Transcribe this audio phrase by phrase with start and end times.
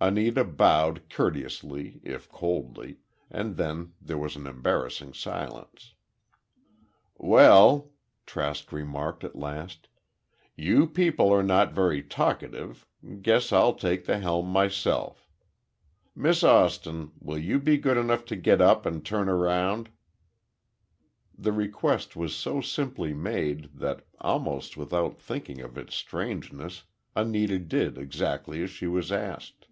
[0.00, 2.98] Anita bowed courteously if coldly,
[3.30, 5.94] and then there was an embarrassing silence.
[7.16, 7.90] "Well,"
[8.26, 9.88] Trask remarked, at last,
[10.56, 12.86] "you people are not very talkative,
[13.22, 15.26] guess I'll take the helm myself.
[16.14, 19.88] Miss Austin, will you be good enough to get up and turn around?"
[21.38, 26.82] The request was so simply made, that, almost without thinking of its strangeness,
[27.16, 29.68] Anita did exactly as she was asked.